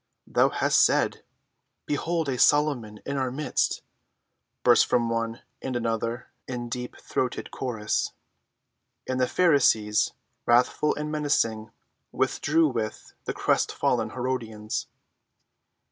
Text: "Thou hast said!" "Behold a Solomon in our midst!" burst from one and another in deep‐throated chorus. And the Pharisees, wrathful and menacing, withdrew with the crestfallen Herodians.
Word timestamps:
"Thou 0.25 0.49
hast 0.49 0.83
said!" 0.83 1.21
"Behold 1.85 2.27
a 2.27 2.39
Solomon 2.39 3.01
in 3.05 3.17
our 3.17 3.29
midst!" 3.29 3.83
burst 4.63 4.87
from 4.87 5.11
one 5.11 5.43
and 5.61 5.75
another 5.75 6.31
in 6.47 6.71
deep‐throated 6.71 7.51
chorus. 7.51 8.11
And 9.07 9.19
the 9.19 9.27
Pharisees, 9.27 10.13
wrathful 10.47 10.95
and 10.95 11.11
menacing, 11.11 11.69
withdrew 12.11 12.67
with 12.69 13.13
the 13.25 13.33
crestfallen 13.35 14.09
Herodians. 14.09 14.87